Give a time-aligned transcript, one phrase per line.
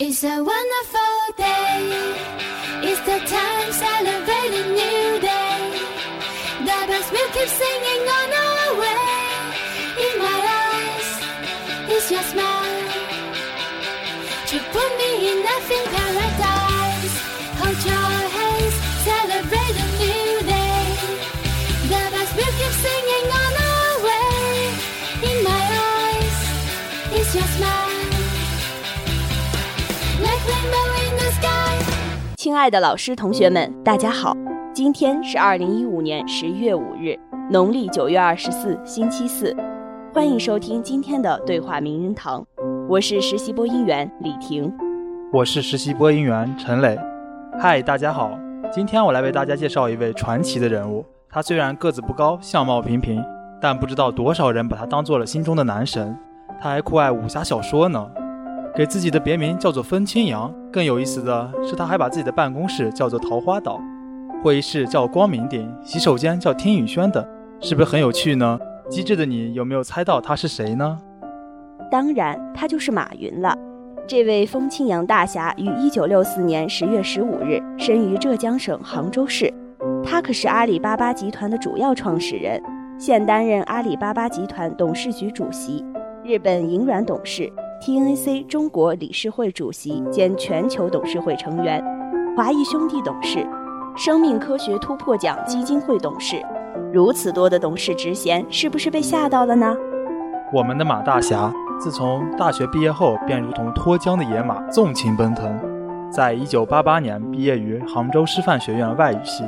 [0.00, 2.14] It's a wonderful day.
[2.84, 5.74] It's the time celebrating new day.
[6.60, 9.07] The birds will keep singing on our way.
[32.38, 34.32] 亲爱的老师、同学们，大家好！
[34.72, 37.18] 今天是二零一五年十一月五日，
[37.50, 39.52] 农历九月二十四，星期四。
[40.14, 42.46] 欢迎收听今天的对话名人堂，
[42.88, 44.72] 我是实习播音员李婷。
[45.32, 46.96] 我是实习播音员陈磊。
[47.58, 48.30] 嗨，大家好！
[48.70, 51.04] 今天我来为大家介绍一位传奇的人物。
[51.28, 53.20] 他虽然个子不高，相貌平平，
[53.60, 56.16] 但不知道多少人把他当做了心中的男神。
[56.60, 58.08] 他还酷爱武侠小说呢，
[58.74, 60.52] 给自己的别名叫做风清扬。
[60.72, 63.80] 更有意思的是，他还把自己的办公室叫做桃花岛，
[64.42, 67.24] 会议室叫光明顶，洗手间叫听雨轩等，
[67.60, 68.58] 是不是很有趣呢？
[68.88, 70.98] 机智的你有没有猜到他是谁呢？
[71.90, 73.56] 当然，他就是马云了。
[74.06, 79.52] 这位风清扬大侠于一九六四年十月十五日生于浙江省杭州市，
[80.02, 82.62] 他可是阿里巴巴集团的主要创始人，
[82.98, 85.84] 现担任阿里巴巴集团董事局主席、
[86.24, 91.82] 日本银软董事、TNC 中国理事会主席兼全球董事会成员、
[92.36, 93.46] 华谊兄弟董事、
[93.96, 96.42] 生命科学突破奖基金会董事。
[96.92, 99.76] 如此多的董事职衔，是不是被吓到了呢？
[100.52, 105.56] 我们的马大侠，自从大学毕业后，便如同脱缰的野马，纵情奔腾。
[106.10, 109.44] 在一九八八年毕业于杭州师范学院外语系，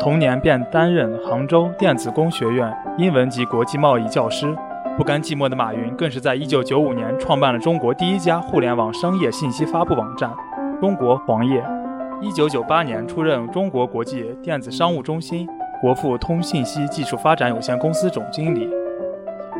[0.00, 4.52] 同年便担任杭州电子工学院英文及国际贸易教师。
[4.96, 10.30] 不甘寂寞的马云，更是在一九九五年创办了中国第一家互联网商业信息发布网站——
[10.80, 11.64] 中国黄页。
[12.20, 15.48] 一九九八年出任中国国际电子商务中心
[15.80, 18.70] 国富通信息技术发展有限公司总经理。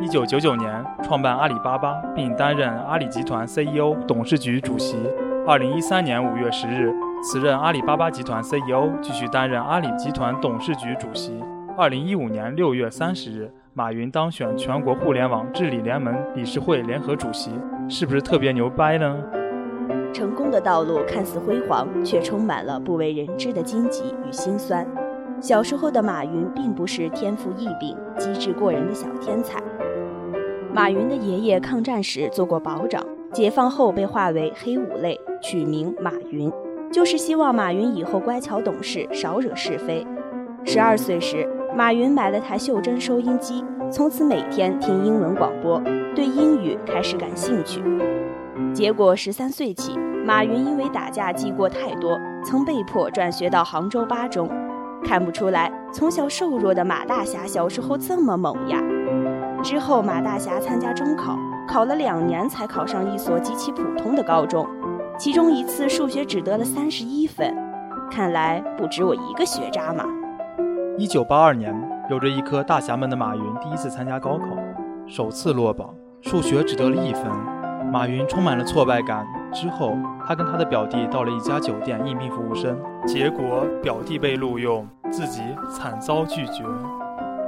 [0.01, 4.97] 一九九九年创办阿里巴巴，并担任阿里集团 CEO、董事局主席。
[5.45, 11.43] 二零一三年五月十日辞任阿里巴巴集团 CEO，继续担任阿里集团董事局主席。
[11.77, 17.51] 二零一五年六月三十日，马云当选全国互联网治理联盟理事会联合主席，
[17.89, 19.17] 是不是特别牛掰呢？
[20.13, 24.87] 成功的道路看似辉煌，却充满了不为人知的荆棘与辛酸。
[25.41, 29.61] 小时候的马云并不是天赋异禀、机智过人的小天才。
[30.73, 36.49] 马云的爷爷抗战时做过保长，解放后被划为黑五类，取名马云，
[36.93, 40.07] 就是希望马云以后乖巧懂事，少惹是非。
[40.65, 41.47] 十二岁时，
[41.77, 45.83] 马云买了台袖珍收音机，从此每天听英文广播，
[46.15, 47.83] 对英语开始感兴趣。
[48.73, 54.49] 结果十三岁起，马云因为打架记过太多，曾被迫转学到杭州八中。
[55.03, 58.81] 看不出来，从小瘦弱的马大侠小时候这么猛呀！
[59.61, 61.37] 之后，马大侠参加中考，
[61.67, 64.65] 考了两年才考上一所极其普通的高中，
[65.19, 67.53] 其中一次数学只得了三十一分。
[68.13, 70.05] 看来不止我一个学渣嘛！
[70.97, 71.75] 一九八二年，
[72.09, 74.47] 有着一颗大侠们的马云第一次参加高考，
[75.09, 77.25] 首次落榜，数学只得了一分。
[77.91, 79.27] 马云充满了挫败感。
[79.53, 86.63] 之后，他跟他的表弟到了一家酒店应聘服务生，结果表弟被录用，自己惨遭拒绝。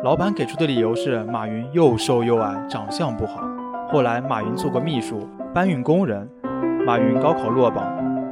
[0.03, 3.43] 老板给出的理由是马云又瘦又矮，长相不好。
[3.89, 6.29] 后来，马云做过秘书、搬运工人。
[6.85, 7.85] 马云高考落榜，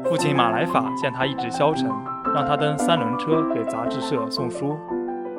[0.05, 1.89] 父亲马来法见他意志消沉，
[2.35, 4.77] 让他蹬三轮车给杂志社送书。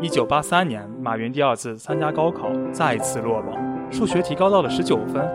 [0.02, 3.56] 一九八三年，马云第二次参加高考，再次落榜，
[3.90, 5.26] 数学提高到了十九分。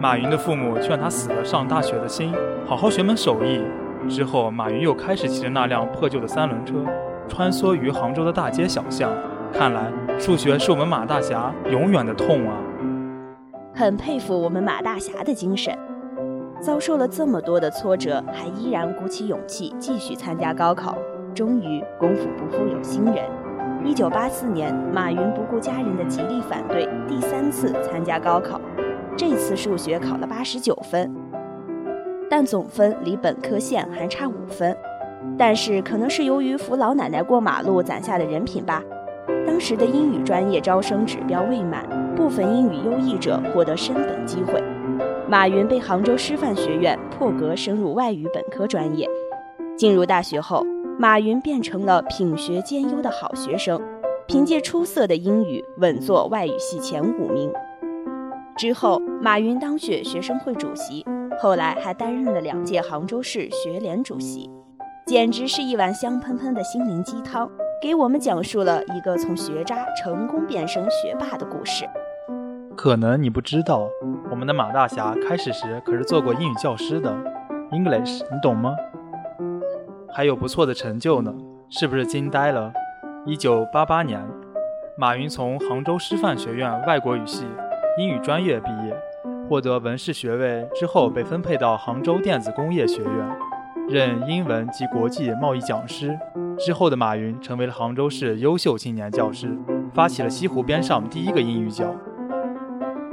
[0.00, 2.32] 马云的父母劝他死了上大学的心，
[2.66, 3.62] 好好学门手艺。
[4.08, 6.74] 之后，马云又开始骑着那辆破旧的三轮车，
[7.28, 9.12] 穿梭于杭州的大街小巷。
[9.52, 12.56] 看来，数学是我们马大侠永远的痛啊！
[13.74, 15.76] 很佩服我们马大侠的精神，
[16.60, 20.96] 遭受了这么多的挫折，还依然鼓起勇气继续参加高考。
[21.34, 23.41] 终于，功夫不负有心人。
[23.84, 28.60] 一九八四年，马云不顾家人的极力反对，第三次参加高考。
[29.16, 31.12] 这次数学考了八十九分，
[32.30, 34.74] 但总分离本科线还差五分。
[35.36, 38.82] 但是可能是由于扶老奶奶过马路攒下的人品吧，
[39.46, 44.62] 当时的英语专业招生指标未满，部分英语优异者获得升本机会。
[45.28, 49.08] 马云被杭州师范学院破格升入外语本科专业。
[49.76, 50.64] 进入大学后，
[51.02, 53.82] 马云变成了品学兼优的好学生，
[54.28, 57.52] 凭借出色的英语稳坐外语系前五名。
[58.56, 61.04] 之后，马云当选学生会主席，
[61.40, 64.48] 后来还担任了两届杭州市学联主席，
[65.04, 67.50] 简直是一碗香喷喷的心灵鸡汤，
[67.82, 71.84] 给我们讲述了一个从学渣成功变身学霸的故事。
[72.76, 73.88] 可能你不知道，
[74.30, 77.12] 我们的马大侠开始时可是做过英语教师的
[77.72, 78.72] ，English，你懂吗？
[80.14, 81.34] 还有不错的成就呢，
[81.70, 82.70] 是不是惊呆了？
[83.24, 84.22] 一九八八年，
[84.94, 87.46] 马云从杭州师范学院外国语系
[87.96, 88.94] 英语专业毕业，
[89.48, 93.36] 获得文士学位之后，被分配到杭州电子工业学院，
[93.88, 96.14] 任英文及国际贸易讲师。
[96.58, 99.56] 之后的马云成为了杭州市优秀青年教师，
[99.94, 101.86] 发起了西湖边上第一个英语角。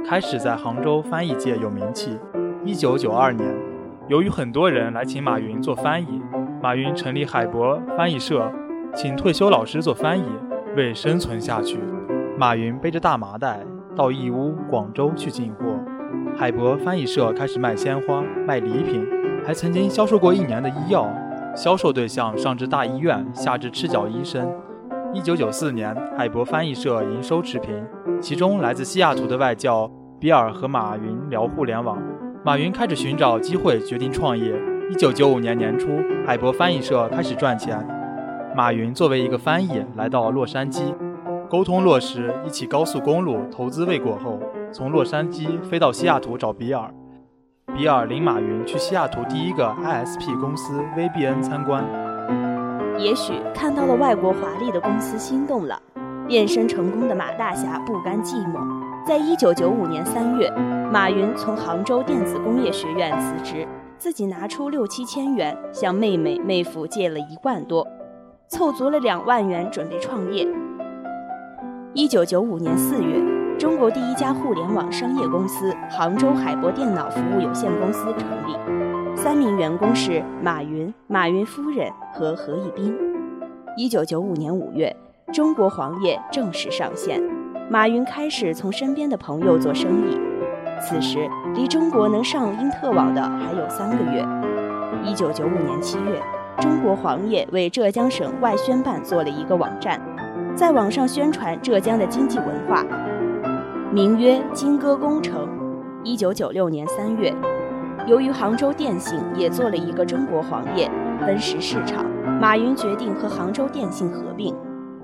[0.04, 2.18] 开始在杭州翻译界有名气。
[2.62, 3.56] 一九九二年，
[4.08, 6.20] 由于很多人来请马云做翻译，
[6.62, 8.52] 马云成立海博翻译社，
[8.94, 10.24] 请退休老师做翻译。
[10.76, 11.78] 为生存下去，
[12.38, 13.60] 马云背着大麻袋
[13.96, 15.64] 到义乌、广州去进货。
[16.36, 19.04] 海博翻译社开始卖鲜花、卖礼品，
[19.44, 21.08] 还曾经销售过一年的医药。
[21.56, 24.46] 销售对象上至大医院，下至赤脚医生。
[25.12, 27.84] 一九九四年，海博翻译社营收持平，
[28.20, 29.90] 其中来自西雅图的外教。
[30.20, 31.98] 比尔和马云聊互联网，
[32.44, 34.54] 马云开始寻找机会，决定创业。
[34.90, 35.86] 一九九五年年初，
[36.26, 37.78] 海博翻译社开始赚钱。
[38.56, 40.92] 马云作为一个翻译来到洛杉矶，
[41.48, 44.40] 沟通落实一起高速公路投资未果后，
[44.72, 46.92] 从洛杉矶飞到西雅图找比尔。
[47.72, 51.84] 比尔领马云去西雅图第一个 ISP 公司 VBN 参观。
[52.98, 55.80] 也许看到了外国华丽的公司，心动了。
[56.26, 58.58] 变身成功的马大侠不甘寂寞。
[59.06, 60.50] 在一九九五年三月，
[60.92, 63.66] 马云从杭州电子工业学院辞职，
[64.00, 67.86] 自己拿出六七千元向妹妹、妹夫借了一万多，
[68.48, 70.48] 凑足了两万元准备创业。
[71.92, 73.22] 一九九五年四月，
[73.58, 82.96] 中国第一家互联网商业公司杭州海博电脑服务有限公司成立，三名员工是马云、马云夫人和何一斌。
[83.76, 84.96] 一九九五年五月，
[85.30, 87.22] 中国黄页正式上线。
[87.68, 90.18] 马云开始从身边的朋友做生意，
[90.80, 94.26] 此时离中国能上因特网的还有三个月。
[95.04, 96.20] 一九九五年七月，
[96.58, 100.00] 中国黄页为浙江省外宣办做了一个网站，
[100.54, 102.84] 在网上宣传浙江的经济文化，
[103.92, 105.48] 名曰“金戈工程”。
[106.02, 107.34] 一九九六年三月，
[108.06, 110.90] 由于杭州电信也做了一个中国黄页，
[111.20, 112.04] 分食市场，
[112.40, 114.54] 马云决定和杭州电信合并。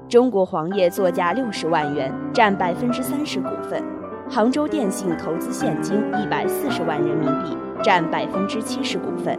[0.08, 3.82] 中国黄页作价六十万元，占百分之三十股份；
[4.28, 9.38] 杭州电信投资现金一百四十万人民币，占百分之七十股份。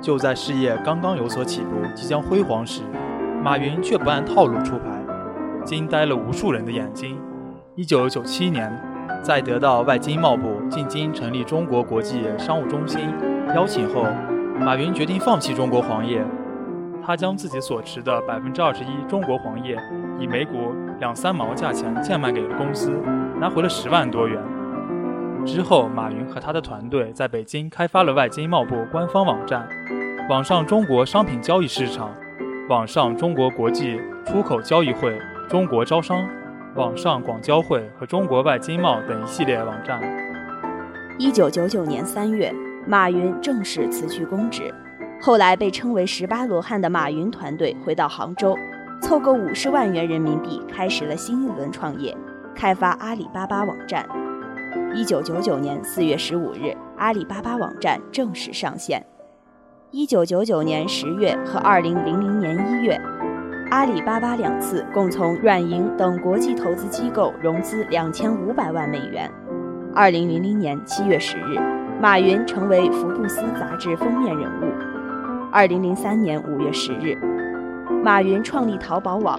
[0.00, 2.82] 就在事业刚刚有所起步、即将辉煌时，
[3.42, 4.84] 马云却不按套路出牌，
[5.64, 7.18] 惊呆了无数人的眼睛。
[7.74, 8.72] 一九九七年，
[9.20, 13.00] 在得到外经贸部进京成立中国国际商务中心
[13.54, 14.06] 邀请后，
[14.60, 16.24] 马云决定放弃中国黄页。
[17.04, 19.76] 他将自己所持的百分之二十一中国黄页，
[20.20, 22.92] 以每股两三毛价钱贱卖给了公司，
[23.42, 24.40] 拿回了十万多元。
[25.44, 29.68] 之后，马云和他的团队在北京开发了外经贸部官方网站、
[30.30, 32.14] 网上中国商品交易市场、
[32.68, 35.18] 网上中国国际出口交易会、
[35.48, 36.24] 中国招商、
[36.76, 40.00] 网上广交会和中国外经贸等一系列网站。
[41.18, 42.54] 一九九九年三月，
[42.86, 44.72] 马云正式辞去公职。
[45.20, 48.56] 后来被称为“十八罗汉”的马云团队回到杭州，
[49.00, 52.16] 凑够五十万元人民币，开始了新一轮创业，
[52.54, 54.06] 开发阿里巴巴网站。
[54.94, 59.04] 一九九九年四月十五日，阿里巴巴网站正式上线。
[59.90, 63.00] 一九九九年十月和二零零零年一月，
[63.70, 69.30] 阿里巴巴两次共从软银等国际投资机构融资两千五百万美元。
[69.94, 71.58] 二零零零年七月十日，
[72.00, 74.72] 马云成为福布斯杂志封面人物。
[75.52, 77.14] 二零零三年五月十日，
[78.02, 79.38] 马云创立淘宝网，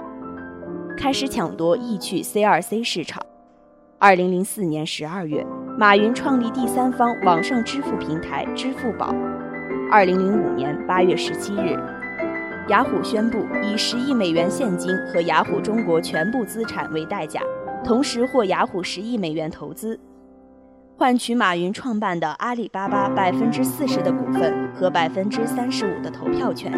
[0.97, 3.21] 开始抢夺易趣 C 二 C 市场。
[3.99, 5.45] 二零零四年十二月，
[5.77, 9.13] 马云创立第三方网上支付平台支付宝。
[9.91, 11.77] 二零零五年八月十七日，
[12.69, 17.41] 雅虎宣布以十亿美元现金和雅虎中国全部资产为代价，
[17.83, 19.99] 同时获雅虎十亿美元投资。
[20.95, 26.71] 换取马云创办的阿里巴巴百分之四十的股份和百分之三十五的投票权。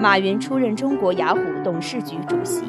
[0.00, 2.62] 马云出任中国雅虎董事局主席。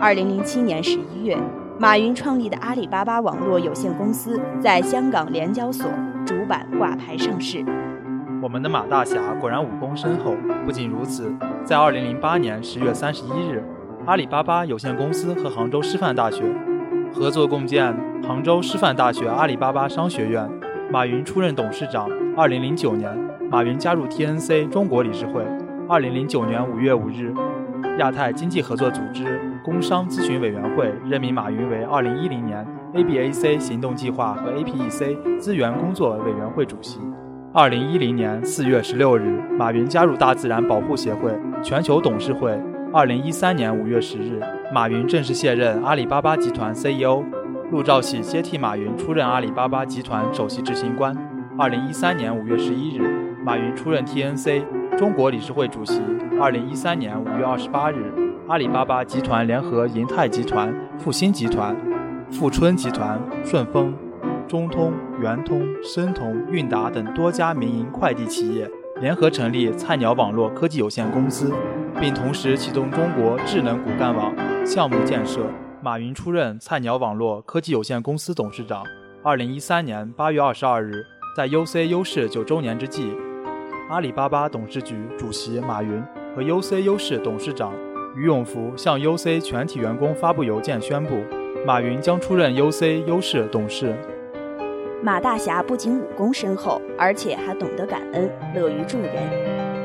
[0.00, 1.38] 二零零七年十一月，
[1.78, 5.86] 马云创立的阿里巴巴网络有限公司在香港联交所
[6.26, 7.64] 主板挂牌上市。
[8.42, 10.34] 我们的马大侠果然武功深厚。
[10.64, 11.32] 不仅如此，
[11.64, 13.62] 在二零零八年十月三十一日，
[14.06, 16.42] 阿里巴巴有限公司和杭州师范大学。
[17.14, 17.94] 合作共建
[18.26, 20.48] 杭州师范大学阿里巴巴商学院，
[20.90, 22.08] 马云出任董事长。
[22.36, 23.14] 二零零九年，
[23.50, 25.44] 马云加入 TNC 中国理事会。
[25.88, 27.32] 二零零九年五月五日，
[27.98, 37.00] 亚太经济合作组织工商咨询委员会任命马云为二零一零年 ABAC 行动计划和 APEC 资源工作委员会主席。
[37.54, 42.58] 二零一零年四月十六日，马云加入大自然保护协会全球董事会。
[42.92, 44.40] 二零一三年五月十日，
[44.72, 47.22] 马云正式卸任阿里巴巴集团 CEO，
[47.70, 51.16] 陆兆禧接替马云出任阿里巴巴集团首席执行官。
[51.58, 53.02] 二零一三年五月十一日，
[53.44, 54.62] 马云出任 TNC
[54.96, 56.02] 中国理事会主席。
[56.40, 58.12] 二零一三年五月二十八日，
[58.52, 61.74] 阿里巴巴集团联合银泰集团、复星集团、
[62.30, 63.96] 富春集团、顺丰、
[64.46, 64.92] 中通、
[65.22, 71.50] 圆通、申通、韵达等多家民营快递企业联合成立菜鸟网络科技有限公司，
[71.98, 74.34] 并同时启动中国智能骨干网
[74.66, 75.46] 项目建设。
[75.80, 78.84] 马云出任菜鸟网络科技有限公司董事长。
[79.22, 81.02] 二零一三年八月二十二日。
[81.34, 83.16] 在 UC 优势九周年之际，
[83.88, 86.02] 阿里巴巴董事局主席马云
[86.36, 87.72] 和 UC 优势董事长
[88.14, 91.16] 于永福向 UC 全体员工发布邮件宣布，
[91.66, 93.94] 马云将出任 UC 优势董事。
[95.02, 99.12] 马大侠不仅武功深厚，而且还懂得感恩，乐于助人。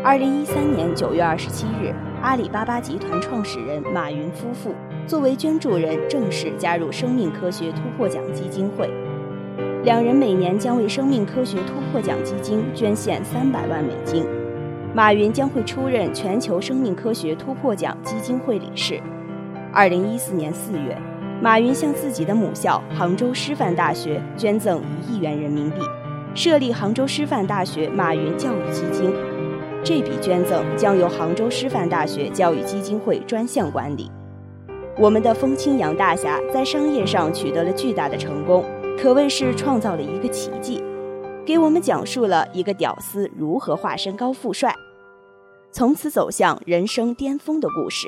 [0.04, 4.76] 二零一三年九月二十七日，阿里巴巴集团创始人马云夫妇
[5.08, 8.90] 作为捐助人正式加入生命科学突破奖基金会。
[9.84, 14.24] 两人每年将为生命科学突破奖基金捐献三百万美金。
[14.98, 19.00] 马云将会出任全球生命科学突破奖基金会理事。
[19.72, 20.98] 二零一四年四月，
[21.40, 25.82] 马云向自己的母校杭州师范大学捐赠一亿元人民币，
[26.34, 29.14] 设立杭州师范大学马云教育基金。
[29.84, 34.10] 这笔捐赠将由杭州师范大学教育基金会专项管理。
[34.98, 38.66] 我们的风清扬大侠在商业上取得了巨大的成功。
[38.98, 40.84] 可谓是创造了一个奇迹，
[41.46, 44.74] 给我们讲述了一个屌丝如何化身高富帅，
[45.78, 48.08] 从此走向人生巅峰的故事。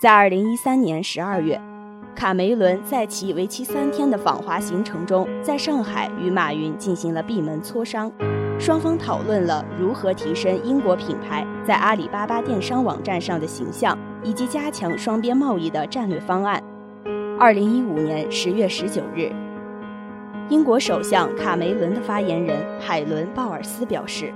[0.00, 1.60] 在二零一三年十二月，
[2.14, 8.08] 卡梅伦在其为期三天的访华行程中，在上海与马云进行了闭门磋商，
[8.56, 16.62] 双方讨论了如何提升英国品牌在阿里巴巴电商网站上的形象，以及加强双边贸易的战略方案。
[17.36, 19.32] 二零一五年十月十九日。
[20.48, 24.32] 英国首相卡梅伦的发言人海伦·鲍尔斯表示，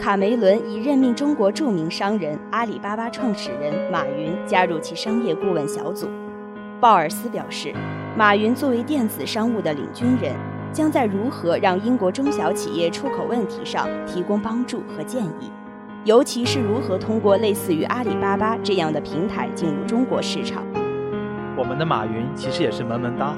[0.00, 6.08] 卡梅伦已任命中国著名商人阿里巴巴创始人马云加入其商业顾问小组。
[6.80, 7.74] 鲍尔斯表示，
[8.16, 10.34] 马云作为电子商务的领军人，
[10.72, 15.52] 将在如何让英国中小企业出口问题上提供帮助和建议，
[16.04, 20.64] 尤其是如何通过类似于阿里巴巴这样的平台进入中国市场。
[21.58, 23.34] 我们的马云其实也是萌萌哒。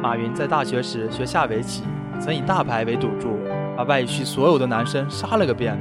[0.00, 1.82] 马云在大学时学下围棋，
[2.20, 3.36] 曾以大牌为赌注，
[3.80, 5.74] 把外区所有的男生杀了个遍，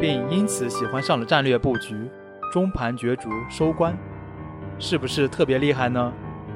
[0.00, 2.08] 并因此喜欢上了战略布局，
[2.52, 3.92] 中盘角逐收官，
[4.78, 6.12] 是不是特别厉害呢？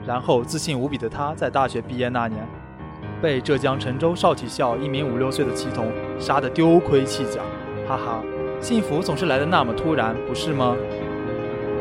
[0.06, 2.46] 然后自信无比的他在大学毕业那年，
[3.20, 7.40] 被浙江辰州少体校一名五六岁的棋童杀得丢盔弃甲，
[7.88, 8.22] 哈哈，
[8.60, 10.76] 幸福总是来的那么突然，不是吗？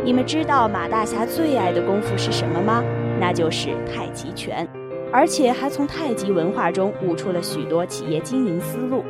[0.03, 2.83] 你们知道马大侠最爱的功夫是什么吗？
[3.19, 4.67] 那就是太极拳。
[5.11, 9.03] 而且还从太极文化中悟出了许多企业经营思路。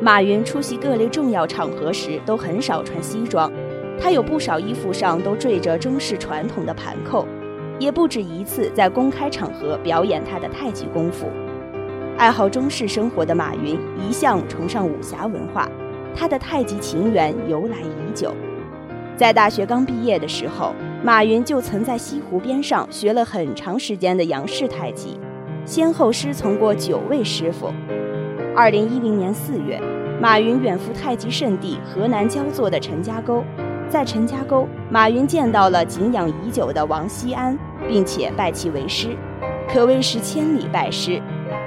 [0.00, 3.52] 马云出席各类重要场合时都很少穿西装，
[4.00, 7.26] 他有不少衣服上都缀着中式传统的盘扣，
[7.78, 11.26] 也不止一次在公开场合表演他的太极功夫。
[12.16, 15.68] 爱好中式生活的马云一向崇尚武侠文化，
[16.16, 18.34] 他的太极情缘由来已久。
[19.16, 20.74] 在大学刚毕业的时候。
[21.04, 25.18] 马云就曾在西湖边上学了很长时间的杨氏太极，
[25.64, 27.72] 先后师从过九位师傅。
[28.54, 29.80] 二零一零年四月，
[30.20, 33.42] 马云远赴太极圣地河南焦作的陈家沟，
[33.88, 39.16] 在陈家沟，马云见到了敬仰已久的王锡安，并且拜其为师，
[39.68, 41.20] 可谓是千里拜师。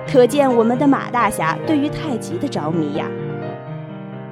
[0.08, 3.06] 可见我们的马大侠对于太极的着迷呀！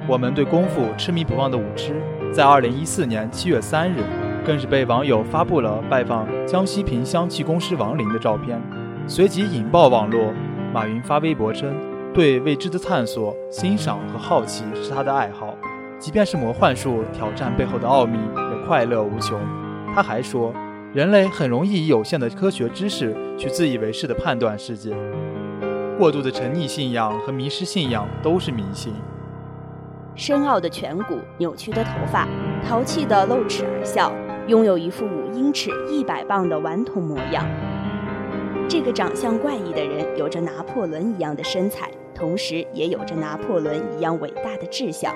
[0.08, 2.00] 我们对功夫痴迷不忘的武痴，
[2.32, 4.02] 在二零一四年七月三日。
[4.46, 8.60] 更是被网友发布了拜访江西萍乡气功师王林的照片，
[9.06, 10.32] 随即引爆网络。
[10.72, 11.72] 马云发微博称，
[12.12, 15.54] 对未知的探索、欣赏和好奇是他的爱好，
[15.98, 19.40] 即便是魔幻术挑战背后的奥秘，也快乐无穷。
[19.94, 20.52] 他还说，
[20.92, 24.94] 人类很容易以有限的科学知识去自以为是的判断世界，
[25.96, 28.92] 过度的沉溺信仰和迷失信仰都是迷信。
[30.16, 32.26] 深奥的颧骨，扭曲的头发，
[32.68, 34.12] 淘气的露齿而笑。
[34.46, 37.46] 拥有一副五英尺、一百磅的顽童模样。
[38.68, 45.14] 这个长相怪异的人有着拿破仑一样的身材，同时也有着拿破仑一样伟大的志向。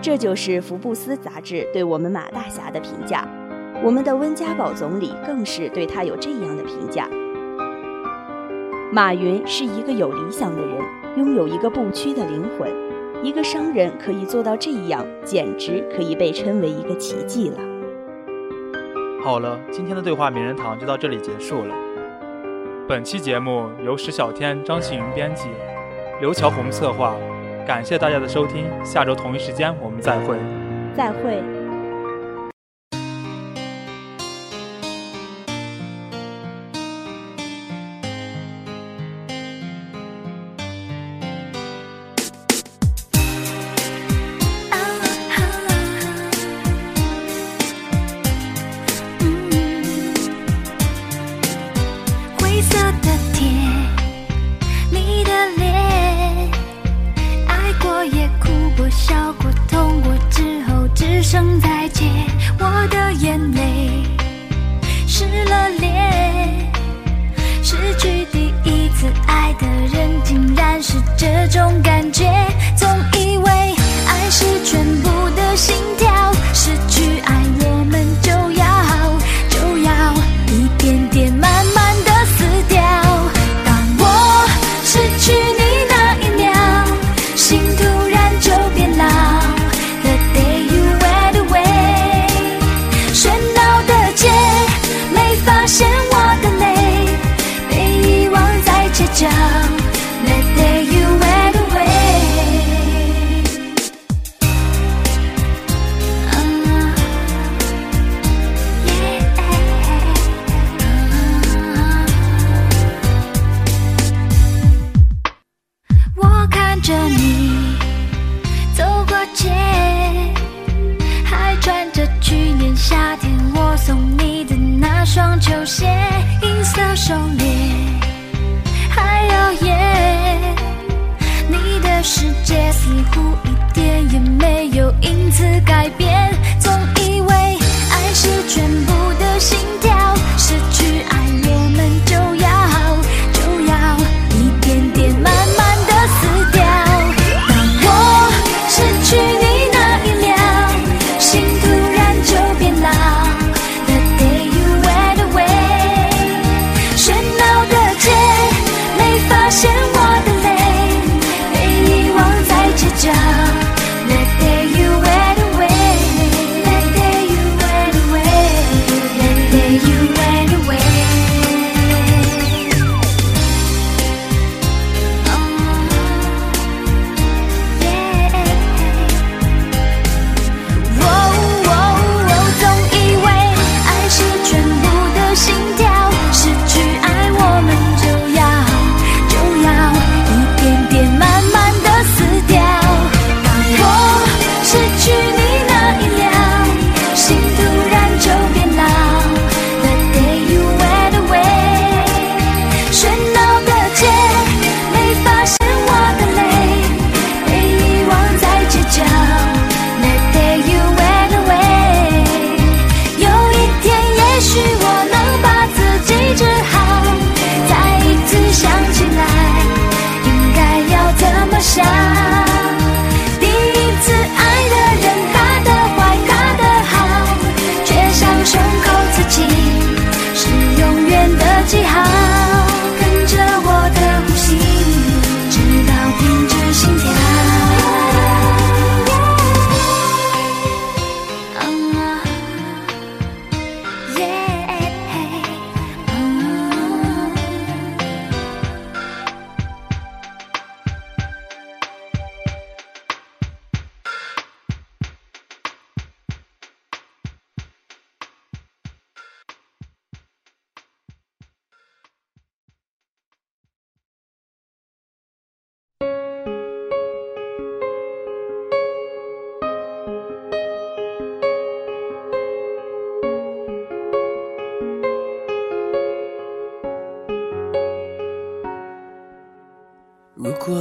[0.00, 3.28] 这就是福布斯杂志对我们马大侠的评价。
[3.84, 7.06] 我们的温家宝总理更是对他有这样的评价：
[8.90, 10.78] 马云是一个有理想的人，
[11.18, 12.70] 拥有一个不屈的灵魂。
[13.22, 17.75] 一个商人可以做到这样，简直可以被称为一个奇迹了。
[19.26, 21.74] 好了，今天的对话名人堂就到这里结束了。
[22.86, 25.48] 本期节目由石小天、张庆云编辑，
[26.20, 27.12] 刘乔红策划。
[27.66, 30.38] 感谢大家的收听，下周同一时间我们再会。
[30.96, 31.55] 再会。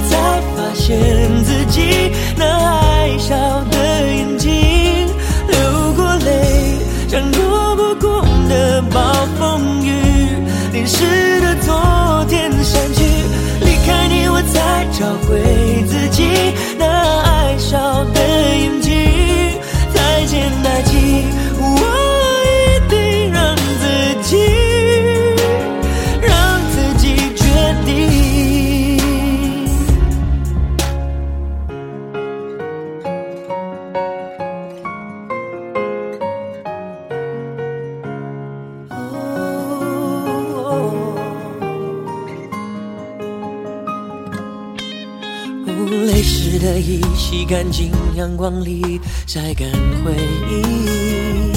[0.00, 0.96] 才发现
[1.44, 1.80] 自己
[2.36, 3.34] 那爱笑
[3.70, 3.77] 的
[48.18, 49.70] 阳光里晒干
[50.04, 50.12] 回
[50.50, 51.52] 忆。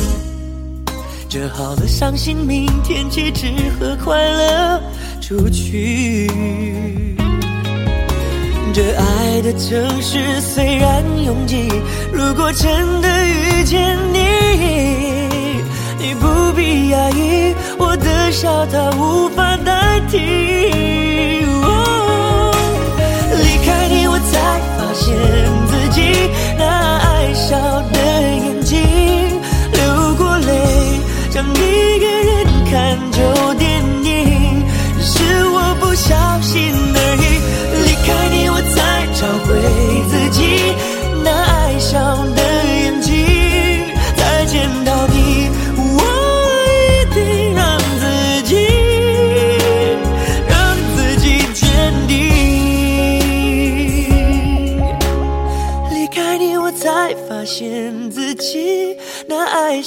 [1.27, 3.47] 折好了伤心，明天起只
[3.79, 4.79] 和快乐
[5.19, 6.29] 出去。
[8.73, 11.67] 这爱的城市虽然拥挤，
[12.13, 14.19] 如果真的遇见你，
[15.97, 20.19] 你不必压抑，我的笑它无法代替。
[23.37, 25.09] 离开你，我才发现
[27.31, 27.57] 微笑
[27.93, 28.77] 的眼睛
[29.71, 33.70] 流过泪，像一个人看旧电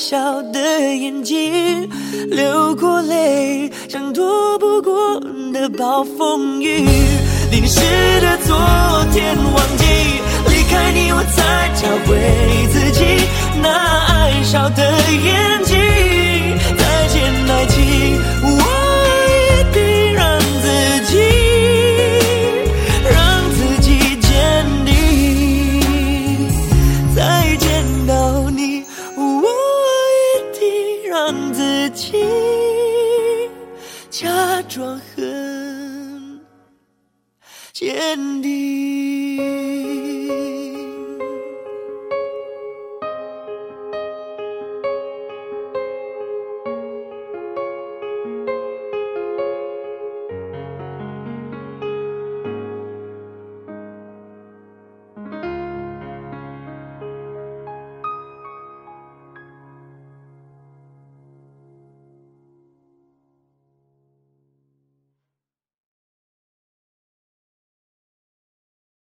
[0.06, 0.60] 笑的
[0.94, 1.88] 眼睛
[2.28, 5.18] 流过泪，像躲不过
[5.50, 6.86] 的暴风雨，
[7.50, 7.80] 淋湿
[8.20, 8.54] 的昨
[9.14, 9.84] 天忘记。
[10.46, 12.18] 离开你，我才找回
[12.70, 13.00] 自己
[13.62, 13.70] 那
[14.12, 14.82] 爱笑的
[15.24, 15.74] 眼睛。
[16.76, 18.20] 再见，爱情，
[37.74, 38.83] 坚定